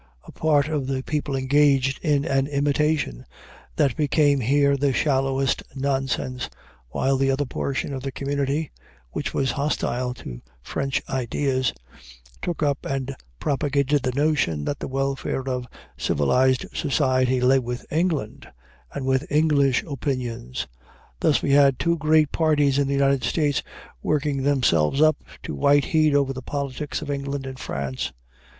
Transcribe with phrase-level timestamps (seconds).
[0.23, 3.23] A part of the people engaged in an imitation
[3.75, 6.49] that became here the shallowest nonsense,
[6.89, 8.71] while the other portion of the community,
[9.11, 11.71] which was hostile to French ideas,
[12.41, 15.67] took up and propagated the notion that the welfare of
[15.97, 18.47] civilized society lay with England
[18.93, 20.65] and with English opinions.
[21.19, 23.61] Thus we had two great parties in the United States,
[24.01, 28.11] working themselves up to white heat over the politics of England and France.